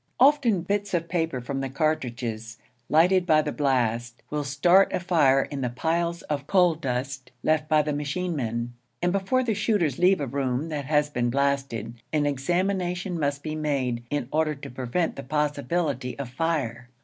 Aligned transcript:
Often, 0.19 0.61
bits 0.63 0.95
of 0.95 1.07
paper 1.07 1.39
from 1.41 1.59
the 1.61 1.69
cartridges, 1.69 2.57
lighted 2.89 3.27
by 3.27 3.43
the 3.43 3.51
blast, 3.51 4.23
will 4.31 4.43
start 4.43 4.91
a 4.91 4.99
fire 4.99 5.43
in 5.43 5.61
the 5.61 5.69
piles 5.69 6.23
of 6.23 6.47
coal 6.47 6.73
dust 6.73 7.29
left 7.43 7.69
by 7.69 7.83
the 7.83 7.93
machine 7.93 8.35
men; 8.35 8.73
and 8.99 9.11
before 9.11 9.43
the 9.43 9.53
shooters 9.53 9.99
leave 9.99 10.19
a 10.19 10.25
room 10.25 10.69
that 10.69 10.85
has 10.85 11.11
been 11.11 11.29
blasted, 11.29 12.01
an 12.11 12.25
examination 12.25 13.19
must 13.19 13.43
be 13.43 13.53
made 13.53 14.03
in 14.09 14.27
order 14.31 14.55
to 14.55 14.71
prevent 14.71 15.17
the 15.17 15.21
possibility 15.21 16.17
of 16.17 16.29
fire. 16.29 16.89